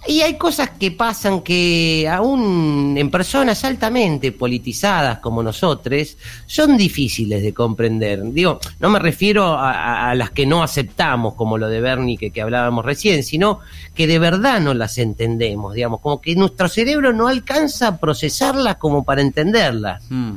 Y 0.04 0.20
hay 0.22 0.34
cosas 0.36 0.70
que 0.70 0.90
pasan 0.90 1.42
que 1.42 2.08
aún 2.12 2.96
en 2.98 3.08
personas 3.08 3.62
altamente 3.62 4.32
politizadas 4.32 5.20
como 5.20 5.44
nosotros 5.44 6.16
son 6.44 6.76
difíciles 6.76 7.40
de 7.40 7.54
comprender. 7.54 8.20
Digo, 8.32 8.58
no 8.80 8.90
me 8.90 8.98
refiero 8.98 9.44
a, 9.56 9.70
a- 9.70 10.10
a 10.10 10.14
las 10.16 10.30
que 10.32 10.44
no 10.44 10.64
aceptamos, 10.64 11.34
como 11.34 11.56
lo 11.56 11.68
de 11.68 11.80
Bernie 11.80 12.18
que, 12.18 12.32
que 12.32 12.42
hablábamos 12.42 12.84
recién, 12.84 13.22
sino 13.22 13.60
que 13.94 14.08
de 14.08 14.18
verdad 14.18 14.60
no 14.60 14.74
las 14.74 14.98
entendemos, 14.98 15.74
digamos, 15.74 16.00
como 16.00 16.20
que 16.20 16.34
nuestro 16.34 16.68
cerebro 16.68 17.12
no 17.12 17.28
alcanza 17.28 17.86
a 17.86 17.96
procesarlas 17.98 18.78
como 18.78 19.04
para 19.04 19.20
entenderlas 19.22 20.02
Mm. 20.10 20.32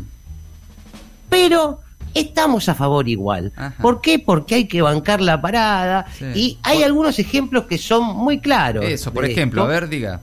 Pero 1.30 1.80
estamos 2.14 2.70
a 2.70 2.76
favor 2.76 3.08
igual. 3.10 3.52
Ajá. 3.56 3.76
¿Por 3.82 4.02
qué? 4.02 4.20
Porque 4.20 4.56
hay 4.56 4.68
que 4.68 4.82
bancar 4.82 5.22
la 5.22 5.42
parada 5.42 6.06
Sí. 6.18 6.26
y 6.34 6.60
hay 6.64 6.78
Por- 6.78 6.86
algunos 6.86 7.20
ejemplos 7.20 7.66
que 7.66 7.78
son 7.78 8.04
muy 8.16 8.40
claros. 8.40 8.86
Eso, 8.86 9.12
por 9.14 9.26
ejemplo, 9.26 9.64
a 9.64 9.68
ver, 9.68 9.90
diga. 9.90 10.22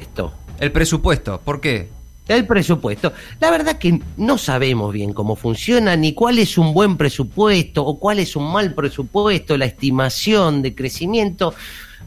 Esto. 0.00 0.32
El 0.60 0.70
presupuesto, 0.70 1.40
¿por 1.40 1.60
qué? 1.60 1.88
El 2.28 2.46
presupuesto. 2.46 3.12
La 3.40 3.50
verdad 3.50 3.78
que 3.78 4.00
no 4.16 4.38
sabemos 4.38 4.92
bien 4.92 5.12
cómo 5.12 5.34
funciona, 5.34 5.96
ni 5.96 6.14
cuál 6.14 6.38
es 6.38 6.56
un 6.56 6.72
buen 6.72 6.96
presupuesto 6.96 7.84
o 7.84 7.98
cuál 7.98 8.20
es 8.20 8.36
un 8.36 8.52
mal 8.52 8.74
presupuesto, 8.74 9.56
la 9.56 9.64
estimación 9.64 10.62
de 10.62 10.74
crecimiento. 10.74 11.52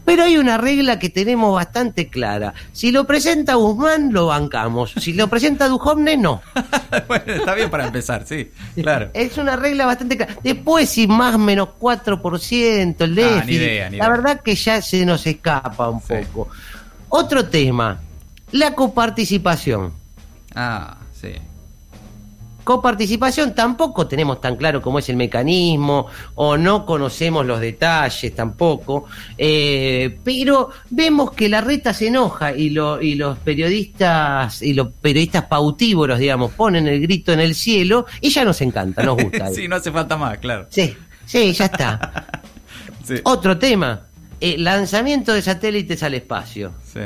Pero 0.05 0.23
hay 0.23 0.37
una 0.37 0.57
regla 0.57 0.99
que 0.99 1.09
tenemos 1.09 1.53
bastante 1.55 2.07
clara. 2.09 2.53
Si 2.73 2.91
lo 2.91 3.05
presenta 3.05 3.55
Guzmán, 3.55 4.13
lo 4.13 4.27
bancamos. 4.27 4.93
Si 4.99 5.13
lo 5.13 5.27
presenta 5.27 5.67
Duhovne, 5.67 6.15
no. 6.15 6.41
bueno, 7.07 7.23
está 7.33 7.55
bien 7.55 7.69
para 7.71 7.87
empezar, 7.87 8.23
sí, 8.25 8.51
claro. 8.81 9.09
Es 9.13 9.37
una 9.39 9.55
regla 9.55 9.87
bastante 9.87 10.15
clara. 10.17 10.35
Después, 10.43 10.89
si 10.89 11.07
más 11.07 11.39
menos 11.39 11.69
4% 11.79 12.95
el 13.03 13.15
déficit, 13.15 13.41
Ah, 13.41 13.45
ni 13.45 13.53
idea, 13.53 13.89
ni 13.89 13.97
la 13.97 14.05
idea. 14.05 14.09
verdad 14.17 14.41
que 14.41 14.53
ya 14.55 14.81
se 14.81 15.05
nos 15.05 15.25
escapa 15.25 15.89
un 15.89 16.01
Sí. 16.01 16.13
poco. 16.31 16.49
Otro 17.09 17.45
tema, 17.45 17.99
la 18.51 18.73
coparticipación. 18.75 19.91
Ah, 20.53 20.97
sí. 21.19 21.33
Coparticipación 22.65 23.55
tampoco 23.55 24.05
tenemos 24.07 24.41
tan 24.41 24.57
claro 24.57 24.81
cómo 24.81 24.99
es 24.99 25.07
el 25.07 25.15
mecanismo 25.15 26.07
o 26.35 26.57
no 26.57 26.85
conocemos 26.85 27.45
los 27.45 27.61
detalles 27.61 28.35
tampoco, 28.35 29.05
eh, 29.37 30.17
pero 30.23 30.71
vemos 30.89 31.31
que 31.31 31.47
la 31.47 31.61
reta 31.61 31.93
se 31.93 32.07
enoja 32.07 32.51
y, 32.53 32.71
lo- 32.71 33.01
y 33.01 33.15
los 33.15 33.37
periodistas 33.37 34.61
y 34.61 34.73
los 34.73 34.87
periodistas 35.01 35.45
pautívoros, 35.45 36.19
digamos, 36.19 36.51
ponen 36.53 36.87
el 36.87 36.99
grito 37.01 37.31
en 37.31 37.39
el 37.39 37.55
cielo 37.55 38.05
y 38.19 38.29
ya 38.29 38.43
nos 38.43 38.59
encanta, 38.61 39.03
nos 39.03 39.15
gusta. 39.21 39.47
sí, 39.53 39.67
no 39.67 39.75
hace 39.77 39.91
falta 39.91 40.17
más, 40.17 40.37
claro. 40.39 40.65
Sí, 40.69 40.95
sí, 41.25 41.53
ya 41.53 41.65
está. 41.65 42.41
Sí. 43.05 43.13
Otro 43.23 43.55
tema, 43.59 44.01
eh, 44.41 44.55
lanzamiento 44.57 45.31
de 45.31 45.43
satélites 45.43 46.01
al 46.01 46.15
espacio. 46.15 46.73
Sí. 46.91 47.01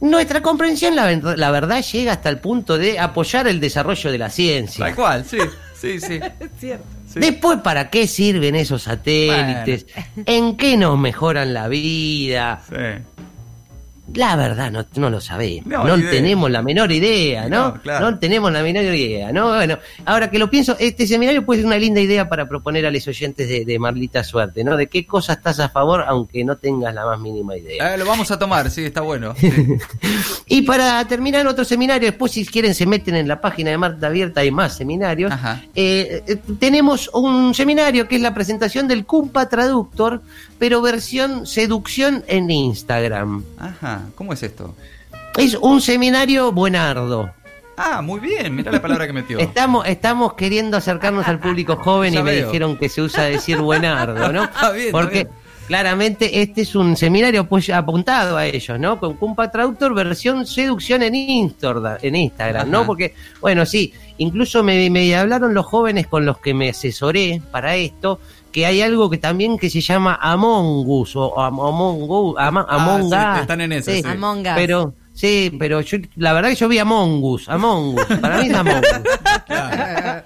Nuestra 0.00 0.42
comprensión, 0.42 0.94
la, 0.94 1.06
ver- 1.06 1.38
la 1.38 1.50
verdad, 1.50 1.82
llega 1.82 2.12
hasta 2.12 2.28
el 2.28 2.38
punto 2.38 2.76
de 2.78 2.98
apoyar 2.98 3.46
el 3.48 3.60
desarrollo 3.60 4.12
de 4.12 4.18
la 4.18 4.28
ciencia. 4.30 4.84
Tal 4.84 4.94
cual, 4.94 5.24
sí, 5.24 5.38
sí, 5.80 5.98
sí. 6.00 6.20
Es 6.40 6.50
cierto. 6.58 6.84
Sí. 7.12 7.20
Después, 7.20 7.60
¿para 7.60 7.88
qué 7.88 8.06
sirven 8.06 8.56
esos 8.56 8.82
satélites? 8.82 9.86
¿En 10.26 10.56
qué 10.56 10.76
nos 10.76 10.98
mejoran 10.98 11.54
la 11.54 11.66
vida? 11.68 12.62
Sí. 12.68 12.74
La 14.14 14.36
verdad, 14.36 14.70
no, 14.70 14.86
no 14.96 15.10
lo 15.10 15.20
sabemos. 15.20 15.66
No, 15.66 15.96
tenemos 16.10 16.50
la 16.50 16.62
menor 16.62 16.92
idea, 16.92 17.48
¿no? 17.48 17.68
No, 17.68 17.82
claro. 17.82 18.10
No 18.10 18.18
tenemos 18.18 18.52
la 18.52 18.62
menor 18.62 18.84
idea, 18.84 19.32
¿no? 19.32 19.48
Bueno, 19.48 19.78
ahora 20.04 20.30
que 20.30 20.38
lo 20.38 20.48
pienso, 20.48 20.76
este 20.78 21.06
seminario 21.06 21.44
puede 21.44 21.60
ser 21.60 21.66
una 21.66 21.78
linda 21.78 22.00
idea 22.00 22.28
para 22.28 22.48
proponer 22.48 22.86
a 22.86 22.90
los 22.90 23.06
oyentes 23.08 23.48
de, 23.48 23.64
de 23.64 23.78
Marlita 23.78 24.22
Suerte, 24.24 24.64
¿no? 24.64 24.76
De 24.76 24.86
qué 24.88 25.06
cosas 25.06 25.38
estás 25.38 25.60
a 25.60 25.68
favor, 25.68 26.04
aunque 26.06 26.44
no 26.44 26.56
tengas 26.56 26.94
la 26.94 27.04
más 27.04 27.18
mínima 27.18 27.56
idea. 27.56 27.92
Ah, 27.92 27.96
lo 27.96 28.06
vamos 28.06 28.30
a 28.30 28.38
tomar, 28.38 28.70
sí, 28.70 28.84
está 28.84 29.00
bueno. 29.00 29.34
Sí. 29.36 29.50
Y 30.48 30.62
para 30.62 31.04
terminar 31.08 31.46
otro 31.46 31.64
seminario, 31.64 32.08
después 32.08 32.32
si 32.32 32.46
quieren 32.46 32.74
se 32.74 32.86
meten 32.86 33.16
en 33.16 33.26
la 33.26 33.40
página 33.40 33.70
de 33.70 33.78
Marta 33.78 34.06
Abierta, 34.06 34.42
hay 34.42 34.50
más 34.52 34.76
seminarios. 34.76 35.32
Eh, 35.74 36.22
eh, 36.26 36.36
tenemos 36.60 37.10
un 37.12 37.52
seminario 37.52 38.06
que 38.06 38.16
es 38.16 38.22
la 38.22 38.32
presentación 38.32 38.86
del 38.86 39.04
Cumpa 39.04 39.48
Traductor, 39.48 40.22
pero 40.58 40.80
versión 40.82 41.46
seducción 41.46 42.24
en 42.28 42.50
Instagram. 42.50 43.42
Ajá, 43.58 43.95
¿cómo 44.14 44.32
es 44.32 44.42
esto? 44.42 44.74
Es 45.36 45.54
un 45.54 45.80
seminario 45.80 46.52
buenardo. 46.52 47.30
Ah, 47.76 48.00
muy 48.00 48.20
bien, 48.20 48.54
mira 48.54 48.72
la 48.72 48.80
palabra 48.80 49.06
que 49.06 49.12
metió. 49.12 49.38
Estamos, 49.40 49.86
estamos 49.86 50.32
queriendo 50.34 50.76
acercarnos 50.78 51.26
al 51.28 51.38
público 51.38 51.76
joven 51.82 52.14
Ya 52.14 52.20
y 52.20 52.22
me 52.22 52.30
veo. 52.32 52.46
dijeron 52.46 52.76
que 52.78 52.88
se 52.88 53.02
usa 53.02 53.24
decir 53.24 53.58
buenardo, 53.58 54.32
¿no? 54.32 54.44
Está 54.54 54.70
bien, 54.70 54.86
está 54.86 54.98
Porque 54.98 55.24
bien. 55.24 55.28
claramente 55.66 56.40
este 56.40 56.62
es 56.62 56.74
un 56.74 56.96
seminario 56.96 57.46
pues, 57.46 57.68
apuntado 57.68 58.38
a 58.38 58.46
ellos, 58.46 58.80
¿no? 58.80 58.98
Con 58.98 59.14
Cumpa 59.14 59.50
Traductor 59.50 59.94
versión 59.94 60.46
seducción 60.46 61.02
en 61.02 61.14
Instagram, 61.14 61.98
en 62.00 62.16
Instagram 62.16 62.70
¿no? 62.70 62.86
Porque, 62.86 63.14
bueno, 63.42 63.66
sí, 63.66 63.92
incluso 64.16 64.62
me, 64.64 64.88
me 64.88 65.14
hablaron 65.14 65.52
los 65.52 65.66
jóvenes 65.66 66.06
con 66.06 66.24
los 66.24 66.38
que 66.38 66.54
me 66.54 66.70
asesoré 66.70 67.42
para 67.50 67.76
esto, 67.76 68.20
que 68.52 68.64
hay 68.66 68.80
algo 68.80 69.10
que 69.10 69.18
también 69.18 69.58
que 69.58 69.68
se 69.70 69.80
llama 69.80 70.18
Among 70.20 70.84
Us 70.88 71.14
o 71.16 71.38
Am- 71.38 71.60
Among 71.60 72.08
Us, 72.10 72.36
Ah, 72.38 72.48
Among 72.68 73.10
sí, 73.10 73.14
Us. 73.16 73.40
están 73.40 73.60
en 73.60 73.72
eso, 73.72 73.90
sí. 73.92 74.02
Among 74.06 74.40
Us. 74.40 74.52
Pero, 74.54 74.94
sí, 75.12 75.52
pero 75.58 75.80
yo, 75.82 75.98
la 76.16 76.32
verdad 76.32 76.48
que 76.50 76.54
yo 76.56 76.68
vi 76.68 76.78
Among 76.78 77.22
Us, 77.22 77.48
Among 77.48 77.98
Us, 77.98 78.04
para 78.20 78.38
mí 78.38 78.46
es 78.48 78.54
Among 78.54 78.76
Us. 78.78 79.20
Claro. 79.46 80.24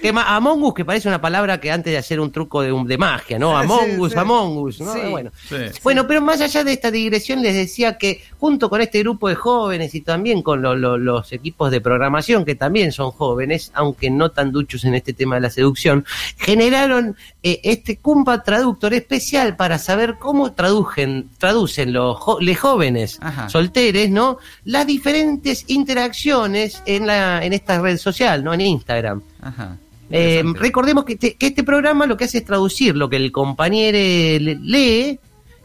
Que 0.00 0.08
Among 0.14 0.62
Us, 0.62 0.74
que 0.74 0.84
parece 0.84 1.08
una 1.08 1.20
palabra 1.20 1.58
que 1.60 1.70
antes 1.72 1.92
de 1.92 1.98
hacer 1.98 2.20
un 2.20 2.30
truco 2.30 2.62
de, 2.62 2.70
un- 2.72 2.86
de 2.86 2.96
magia, 2.98 3.38
¿no? 3.38 3.56
Among 3.56 3.98
Us, 4.00 4.12
sí. 4.12 4.18
Among 4.18 4.58
Us, 4.58 4.80
¿no? 4.80 4.92
Sí. 4.92 5.00
Bueno. 5.10 5.30
Sí. 5.48 5.56
Bueno, 5.82 6.06
pero 6.06 6.20
más 6.20 6.40
allá 6.40 6.62
de 6.64 6.72
esta 6.72 6.90
digresión, 6.90 7.42
les 7.42 7.54
decía 7.54 7.98
que 7.98 8.22
junto 8.38 8.70
con 8.70 8.80
este 8.80 9.00
grupo 9.00 9.28
de 9.28 9.34
jóvenes 9.34 9.94
y 9.94 10.00
también 10.02 10.42
con 10.42 10.62
lo- 10.62 10.76
lo- 10.76 10.96
los 10.98 11.32
equipos 11.32 11.70
de 11.70 11.80
programación, 11.80 12.44
que 12.44 12.54
también 12.54 12.92
son 12.92 13.10
jóvenes, 13.10 13.70
aunque 13.74 14.10
no 14.10 14.30
tan 14.30 14.52
duchos 14.52 14.84
en 14.84 14.94
este 14.94 15.12
tema 15.12 15.34
de 15.36 15.40
la 15.42 15.50
seducción, 15.50 16.04
generaron 16.36 17.16
eh, 17.42 17.60
este 17.64 17.98
Cumpa 17.98 18.42
Traductor 18.42 18.94
especial 18.94 19.56
para 19.56 19.78
saber 19.78 20.16
cómo 20.18 20.52
tradujen, 20.52 21.28
traducen 21.38 21.92
los, 21.92 22.16
jo- 22.18 22.38
les 22.40 22.58
jóvenes 22.58 23.18
Ajá. 23.20 23.48
solteres, 23.48 24.10
¿no? 24.10 24.38
Las 24.64 24.86
diferentes 24.86 25.64
interacciones 25.68 26.82
en, 26.86 27.06
la, 27.06 27.44
en 27.44 27.52
esta 27.52 27.80
red 27.80 27.96
social, 27.98 28.44
¿no? 28.44 28.52
En 28.60 28.66
Instagram. 28.72 29.22
Ajá. 29.42 29.76
Eh, 30.10 30.42
recordemos 30.54 31.04
que 31.04 31.12
este, 31.14 31.34
que 31.34 31.48
este 31.48 31.62
programa 31.64 32.06
lo 32.06 32.16
que 32.16 32.24
hace 32.24 32.38
es 32.38 32.44
traducir 32.44 32.96
lo 32.96 33.10
que 33.10 33.16
el 33.16 33.30
compañero 33.30 33.96
le- 33.98 34.58
lee 34.62 35.18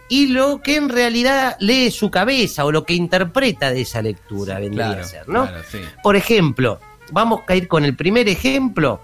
y 0.10 0.28
lo 0.28 0.62
que 0.62 0.76
en 0.76 0.90
realidad 0.90 1.56
lee 1.60 1.90
su 1.92 2.12
cabeza 2.12 2.66
o 2.66 2.72
lo 2.72 2.84
que 2.84 2.94
interpreta 2.94 3.72
de 3.72 3.82
esa 3.82 4.02
lectura, 4.02 4.60
vendría 4.60 4.88
Claro, 4.88 5.02
a 5.02 5.06
ser, 5.06 5.30
¿no? 5.30 5.44
claro, 5.44 5.62
sí. 5.72 5.78
Por 6.04 6.16
ejemplo, 6.18 6.80
vamos 7.12 7.42
a 7.48 7.56
ir 7.56 7.68
con 7.70 7.86
el 7.86 7.96
primer 7.96 8.28
ejemplo. 8.28 9.00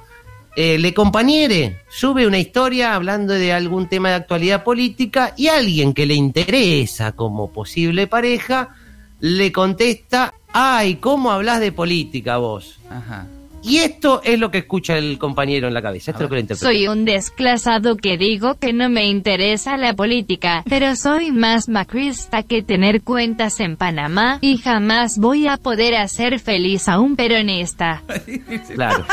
Eh, 0.58 0.78
le 0.78 0.94
compañere 0.94 1.80
sube 1.90 2.28
una 2.28 2.38
historia 2.40 2.94
hablando 2.96 3.34
de 3.34 3.54
algún 3.54 3.88
tema 3.88 4.10
de 4.10 4.16
actualidad 4.16 4.64
política 4.66 5.34
y 5.38 5.48
alguien 5.48 5.94
que 5.94 6.06
le 6.06 6.16
interesa 6.16 7.14
como 7.14 7.50
posible 7.54 8.08
pareja 8.08 8.76
le 9.22 9.54
contesta, 9.54 10.34
ay, 10.52 10.96
¿cómo 10.96 11.32
hablas 11.32 11.62
de 11.62 11.72
política 11.72 12.38
vos? 12.38 12.78
Ajá. 12.90 13.26
Y 13.64 13.78
esto 13.78 14.22
es 14.24 14.40
lo 14.40 14.52
que 14.52 14.60
escucha 14.60 14.98
el 14.98 15.18
compañero 15.18 15.68
en 15.68 15.74
la 15.74 15.82
cabeza, 15.82 16.12
esto 16.12 16.24
es 16.24 16.26
lo 16.26 16.30
que 16.30 16.36
le 16.36 16.42
interpreta. 16.42 16.66
Soy 16.72 16.88
un 16.88 17.06
desclasado 17.06 17.98
que 17.98 18.18
digo 18.18 18.56
que 18.56 18.74
no 18.74 18.90
me 18.90 19.08
interesa 19.08 19.78
la 19.78 19.94
política, 19.94 20.64
pero 20.70 20.96
soy 20.96 21.32
más 21.32 21.68
macrista 21.70 22.44
que 22.44 22.62
tener 22.64 23.02
cuentas 23.02 23.60
en 23.60 23.76
Panamá, 23.78 24.38
y 24.42 24.58
jamás 24.58 25.18
voy 25.18 25.48
a 25.48 25.58
poder 25.58 25.96
hacer 25.96 26.40
feliz 26.40 26.88
a 26.88 27.00
un 27.00 27.16
peronista. 27.16 28.04
Claro. 28.74 29.06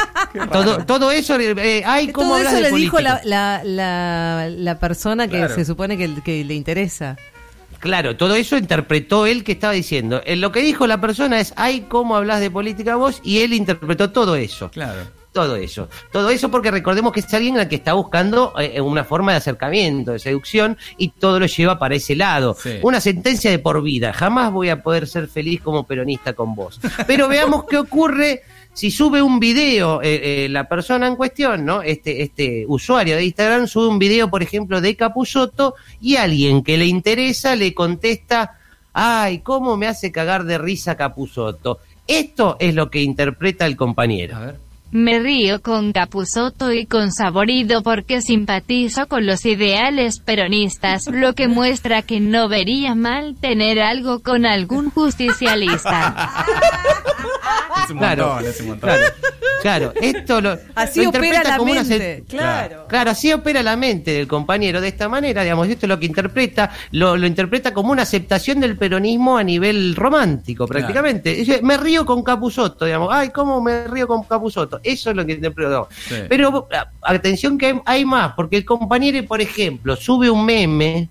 todo, 0.52 0.84
todo 0.84 1.10
eso, 1.10 1.38
eh, 1.40 1.82
ay, 1.86 2.08
¿cómo 2.12 2.30
Todo 2.30 2.38
eso 2.38 2.56
de 2.56 2.62
le 2.62 2.70
dijo 2.72 3.00
la, 3.00 3.20
la, 3.24 3.62
la, 3.64 4.48
la 4.50 4.78
persona 4.78 5.26
que 5.28 5.38
Claro. 5.38 5.54
se 5.54 5.64
supone 5.64 5.96
que, 5.96 6.10
que 6.24 6.44
le 6.44 6.54
interesa. 6.54 7.16
Claro, 7.78 8.16
todo 8.16 8.34
eso 8.34 8.56
interpretó 8.56 9.26
él 9.26 9.44
que 9.44 9.52
estaba 9.52 9.72
diciendo. 9.72 10.22
Eh, 10.24 10.36
lo 10.36 10.52
que 10.52 10.60
dijo 10.60 10.86
la 10.86 11.00
persona 11.00 11.40
es, 11.40 11.52
ay, 11.56 11.86
¿cómo 11.88 12.16
hablas 12.16 12.40
de 12.40 12.50
política 12.50 12.96
vos? 12.96 13.20
Y 13.22 13.40
él 13.40 13.52
interpretó 13.52 14.10
todo 14.10 14.36
eso. 14.36 14.70
Claro. 14.70 15.02
Todo 15.36 15.56
eso. 15.56 15.90
Todo 16.10 16.30
eso 16.30 16.50
porque 16.50 16.70
recordemos 16.70 17.12
que 17.12 17.20
es 17.20 17.34
alguien 17.34 17.58
al 17.58 17.68
que 17.68 17.74
está 17.74 17.92
buscando 17.92 18.54
eh, 18.58 18.80
una 18.80 19.04
forma 19.04 19.32
de 19.32 19.36
acercamiento, 19.36 20.12
de 20.12 20.18
seducción, 20.18 20.78
y 20.96 21.10
todo 21.10 21.38
lo 21.38 21.44
lleva 21.44 21.78
para 21.78 21.94
ese 21.94 22.16
lado. 22.16 22.56
Sí. 22.58 22.78
Una 22.80 23.02
sentencia 23.02 23.50
de 23.50 23.58
por 23.58 23.82
vida. 23.82 24.14
Jamás 24.14 24.50
voy 24.50 24.70
a 24.70 24.82
poder 24.82 25.06
ser 25.06 25.28
feliz 25.28 25.60
como 25.60 25.84
peronista 25.84 26.32
con 26.32 26.54
vos. 26.54 26.80
Pero 27.06 27.28
veamos 27.28 27.64
qué 27.68 27.76
ocurre 27.76 28.44
si 28.72 28.90
sube 28.90 29.20
un 29.20 29.38
video, 29.38 30.00
eh, 30.00 30.44
eh, 30.44 30.48
la 30.48 30.70
persona 30.70 31.06
en 31.06 31.16
cuestión, 31.16 31.66
¿no? 31.66 31.82
Este, 31.82 32.22
este 32.22 32.64
usuario 32.66 33.16
de 33.16 33.26
Instagram 33.26 33.66
sube 33.66 33.88
un 33.88 33.98
video, 33.98 34.30
por 34.30 34.42
ejemplo, 34.42 34.80
de 34.80 34.96
Capuzoto, 34.96 35.74
y 36.00 36.16
alguien 36.16 36.62
que 36.62 36.78
le 36.78 36.86
interesa 36.86 37.56
le 37.56 37.74
contesta, 37.74 38.58
ay, 38.94 39.40
¿cómo 39.40 39.76
me 39.76 39.86
hace 39.86 40.10
cagar 40.10 40.44
de 40.44 40.56
risa 40.56 40.96
Capuzoto? 40.96 41.80
Esto 42.06 42.56
es 42.58 42.74
lo 42.74 42.88
que 42.90 43.02
interpreta 43.02 43.66
el 43.66 43.76
compañero. 43.76 44.36
A 44.36 44.40
ver. 44.40 44.65
Me 44.98 45.18
río 45.18 45.60
con 45.60 45.92
Capuzoto 45.92 46.72
y 46.72 46.86
con 46.86 47.12
Saborido 47.12 47.82
porque 47.82 48.22
simpatizo 48.22 49.06
con 49.08 49.26
los 49.26 49.44
ideales 49.44 50.20
peronistas, 50.20 51.06
lo 51.12 51.34
que 51.34 51.48
muestra 51.48 52.00
que 52.00 52.18
no 52.18 52.48
vería 52.48 52.94
mal 52.94 53.36
tener 53.38 53.78
algo 53.78 54.20
con 54.22 54.46
algún 54.46 54.88
justicialista. 54.90 56.30
Es 57.84 57.90
un 57.90 57.98
Claro, 57.98 58.26
montón, 58.28 58.46
es 58.50 58.60
un 58.60 58.66
montón. 58.68 58.88
Claro, 58.90 59.04
claro, 59.62 59.92
esto 60.00 60.40
lo, 60.40 60.58
Así 60.74 61.02
lo 61.02 61.10
opera 61.10 61.24
interpreta 61.26 61.50
la 61.50 61.56
como 61.58 61.72
una 61.72 61.82
mente. 61.84 61.98
se- 62.18 62.24
Claro. 62.36 62.86
Claro, 62.88 63.10
así 63.10 63.32
opera 63.32 63.62
la 63.62 63.76
mente 63.76 64.12
del 64.12 64.26
compañero. 64.26 64.80
De 64.80 64.88
esta 64.88 65.08
manera, 65.08 65.42
digamos, 65.42 65.68
esto 65.68 65.86
es 65.86 65.88
lo 65.88 65.98
que 65.98 66.06
interpreta, 66.06 66.70
lo, 66.92 67.16
lo 67.16 67.26
interpreta 67.26 67.72
como 67.74 67.92
una 67.92 68.02
aceptación 68.02 68.60
del 68.60 68.76
peronismo 68.76 69.36
a 69.38 69.44
nivel 69.44 69.94
romántico, 69.96 70.66
prácticamente. 70.66 71.44
Me 71.62 71.76
río 71.76 72.04
con 72.06 72.22
Capuzoto, 72.22 72.84
digamos. 72.84 73.08
Ay, 73.12 73.30
¿cómo 73.30 73.60
me 73.60 73.86
río 73.88 74.06
con 74.06 74.24
Capuzoto? 74.24 74.80
Eso 74.82 75.10
es 75.10 75.16
lo 75.16 75.24
que 75.26 75.32
interpretó. 75.32 75.88
Sí. 76.08 76.16
Pero 76.28 76.68
atención 77.02 77.58
que 77.58 77.66
hay, 77.66 77.80
hay 77.84 78.04
más, 78.04 78.32
porque 78.34 78.56
el 78.56 78.64
compañero, 78.64 79.24
por 79.26 79.40
ejemplo, 79.40 79.96
sube 79.96 80.30
un 80.30 80.44
meme 80.44 81.08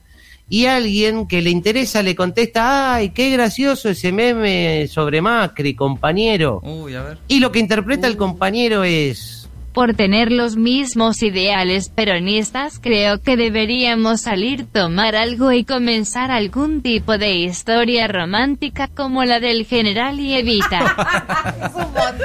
y 0.47 0.65
alguien 0.65 1.27
que 1.27 1.41
le 1.41 1.49
interesa 1.49 2.03
le 2.03 2.15
contesta, 2.15 2.95
ay, 2.95 3.09
qué 3.09 3.31
gracioso 3.31 3.89
ese 3.89 4.11
meme 4.11 4.87
sobre 4.87 5.21
Macri, 5.21 5.75
compañero. 5.75 6.61
Uy, 6.63 6.95
a 6.95 7.03
ver. 7.03 7.17
Y 7.27 7.39
lo 7.39 7.51
que 7.51 7.59
interpreta 7.59 8.07
el 8.07 8.17
compañero 8.17 8.83
es... 8.83 9.44
Por 9.75 9.93
tener 9.93 10.31
los 10.31 10.55
mismos 10.55 11.21
ideales 11.21 11.89
peronistas, 11.89 12.79
creo 12.81 13.21
que 13.21 13.35
deberíamos 13.35 14.21
salir, 14.21 14.65
tomar 14.71 15.17
algo 15.17 15.51
y 15.51 15.65
comenzar 15.65 16.31
algún 16.31 16.81
tipo 16.81 17.17
de 17.17 17.35
historia 17.35 18.07
romántica 18.07 18.87
como 18.87 19.25
la 19.25 19.41
del 19.41 19.65
general 19.65 20.19
y 20.19 20.33
Evita. 20.35 20.95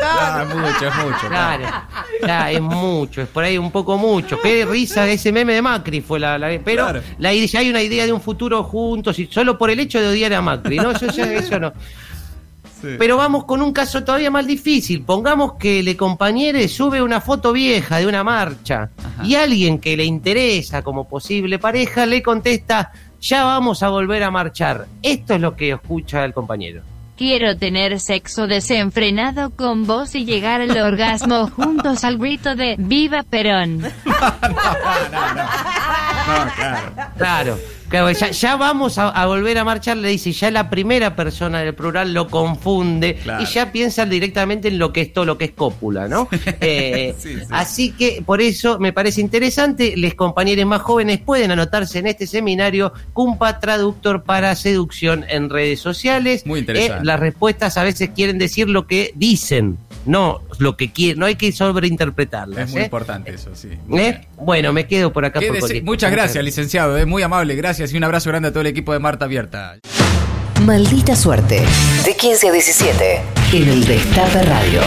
Ah, 0.02 0.44
es 0.48 0.54
mucho, 0.54 0.86
es 0.88 0.96
mucho. 0.96 1.28
Claro, 1.28 2.48
es 2.50 2.60
mucho, 2.60 3.22
es 3.22 3.28
por 3.28 3.44
ahí 3.44 3.58
un 3.58 3.70
poco 3.70 3.96
mucho. 3.98 4.38
Qué 4.40 4.64
risa 4.64 5.08
ese 5.08 5.32
meme 5.32 5.54
de 5.54 5.62
Macri 5.62 6.00
fue 6.00 6.18
la... 6.20 6.38
la- 6.38 6.48
pero 6.64 6.84
Claro. 6.84 7.02
la, 7.18 7.32
idea- 7.32 7.46
ya 7.46 7.60
hay 7.60 7.70
una 7.70 7.82
idea 7.82 8.06
de 8.06 8.12
un 8.12 8.20
futuro 8.20 8.62
juntos 8.64 9.18
y 9.18 9.26
solo 9.26 9.56
por 9.58 9.70
el 9.70 9.80
hecho 9.80 10.00
de 10.00 10.08
odiar 10.08 10.32
a 10.34 10.40
Macri, 10.42 10.76
¿no? 10.76 10.90
Eso, 10.92 11.06
eso 11.06 11.58
no. 11.58 11.72
Sí. 12.80 12.96
Pero 12.98 13.16
vamos 13.16 13.44
con 13.44 13.60
un 13.62 13.72
caso 13.72 14.02
todavía 14.04 14.30
más 14.30 14.46
difícil. 14.46 15.02
Pongamos 15.02 15.54
que 15.54 15.82
le 15.82 15.96
compañere 15.96 16.66
sube 16.68 17.02
una 17.02 17.20
foto 17.20 17.52
vieja 17.52 17.98
de 17.98 18.06
una 18.06 18.24
marcha 18.24 18.90
Ajá. 18.98 19.24
y 19.24 19.34
alguien 19.34 19.78
que 19.78 19.96
le 19.96 20.04
interesa 20.04 20.82
como 20.82 21.08
posible 21.08 21.58
pareja 21.58 22.06
le 22.06 22.22
contesta, 22.22 22.92
ya 23.20 23.44
vamos 23.44 23.82
a 23.82 23.88
volver 23.90 24.22
a 24.22 24.30
marchar. 24.30 24.86
Esto 25.02 25.34
es 25.34 25.40
lo 25.40 25.54
que 25.56 25.70
escucha 25.72 26.24
el 26.24 26.32
compañero. 26.32 26.82
Quiero 27.18 27.54
tener 27.58 28.00
sexo 28.00 28.46
desenfrenado 28.46 29.50
con 29.50 29.86
vos 29.86 30.14
y 30.14 30.24
llegar 30.24 30.62
al 30.62 30.74
orgasmo 30.80 31.50
juntos 31.54 32.02
al 32.02 32.16
grito 32.16 32.54
de 32.56 32.76
¡Viva 32.78 33.22
Perón! 33.24 33.82
No, 36.26 36.46
claro. 36.54 36.92
Claro, 37.16 37.58
claro 37.90 38.10
ya, 38.12 38.30
ya 38.30 38.56
vamos 38.56 38.96
a, 38.98 39.08
a 39.10 39.26
volver 39.26 39.58
a 39.58 39.64
marchar, 39.64 39.96
le 39.98 40.08
dice, 40.08 40.32
ya 40.32 40.50
la 40.50 40.70
primera 40.70 41.14
persona 41.16 41.60
del 41.60 41.74
plural 41.74 42.14
lo 42.14 42.28
confunde 42.28 43.16
Claro. 43.22 43.42
y 43.42 43.46
ya 43.46 43.72
piensa 43.72 44.06
directamente 44.06 44.68
en 44.68 44.78
lo 44.78 44.92
que 44.92 45.02
es 45.02 45.12
todo 45.12 45.24
lo 45.24 45.36
que 45.36 45.46
es 45.46 45.50
cópula, 45.50 46.08
¿no? 46.08 46.28
Eh, 46.60 47.14
Sí, 47.18 47.34
sí. 47.34 47.46
Así 47.50 47.92
que 47.92 48.22
por 48.24 48.40
eso 48.40 48.78
me 48.78 48.92
parece 48.92 49.20
interesante, 49.20 49.94
les 49.96 50.14
compañeros 50.14 50.66
más 50.66 50.80
jóvenes 50.82 51.18
pueden 51.20 51.50
anotarse 51.50 51.98
en 51.98 52.06
este 52.06 52.26
seminario 52.26 52.92
Cumpa 53.12 53.58
Traductor 53.60 54.22
para 54.22 54.54
Seducción 54.54 55.24
en 55.28 55.50
redes 55.50 55.80
sociales. 55.80 56.46
Muy 56.46 56.60
interesante. 56.60 57.02
Eh, 57.02 57.04
las 57.04 57.18
respuestas 57.20 57.76
a 57.76 57.82
veces 57.84 58.10
quieren 58.14 58.38
decir 58.38 58.68
lo 58.68 58.86
que 58.86 59.12
dicen, 59.16 59.78
no 60.06 60.40
lo 60.58 60.76
que 60.76 60.92
quieren, 60.92 61.18
no 61.18 61.26
hay 61.26 61.36
que 61.36 61.52
sobreinterpretarlas. 61.52 62.68
Es 62.68 62.70
muy 62.70 62.82
¿eh? 62.82 62.84
importante 62.84 63.34
eso, 63.34 63.50
sí. 63.54 63.68
¿Eh? 63.96 64.20
Bueno, 64.36 64.72
me 64.72 64.86
quedo 64.86 65.12
por 65.12 65.24
acá. 65.24 65.40
Por 65.40 65.82
Muchas 65.82 66.10
gracias, 66.10 66.42
licenciado. 66.44 66.96
Es 66.96 67.06
muy 67.06 67.22
amable, 67.22 67.54
gracias. 67.80 67.94
Y 67.94 67.96
un 67.96 68.04
abrazo 68.04 68.30
grande 68.30 68.48
a 68.48 68.50
todo 68.50 68.60
el 68.60 68.66
equipo 68.66 68.92
de 68.92 68.98
Marta 68.98 69.24
Abierta. 69.24 69.78
Maldita 70.62 71.16
suerte. 71.16 71.64
De 72.04 72.14
15 72.14 72.48
a 72.48 72.52
17. 72.52 73.20
En 73.54 73.68
el 73.68 73.84
Destape 73.86 74.42
Radio. 74.42 74.82